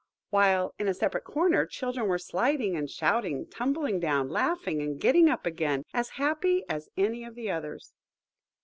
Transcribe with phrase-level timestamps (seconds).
[0.31, 5.29] While, in a separate corner, children were sliding and shouting, tumbling down, laughing, and getting
[5.29, 7.93] up again, as happy as any of the others.